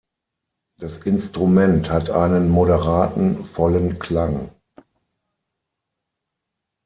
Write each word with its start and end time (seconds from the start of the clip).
Das 0.79 0.97
Instrument 0.97 1.91
hat 1.91 2.09
einen 2.09 2.49
moderaten, 2.49 3.45
vollen 3.45 3.99
Klang. 3.99 4.49